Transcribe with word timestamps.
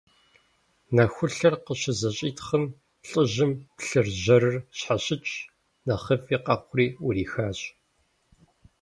Нэхулъэр 0.95 1.55
къыщызэщӀитхъым, 1.65 2.65
лӏыжьым 3.07 3.51
плъыржьэрыр 3.77 4.55
щхьэщыкӀщ, 4.77 5.33
нэхъыфӀ 5.87 6.29
къэхъури 6.45 6.87
Ӏурихащ. 6.97 7.59